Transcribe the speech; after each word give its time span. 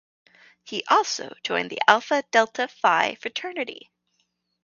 He 0.63 0.83
also 0.89 1.35
joined 1.43 1.69
the 1.69 1.77
Alpha 1.87 2.23
Delta 2.31 2.67
Phi 2.67 3.13
fraternity. 3.13 3.91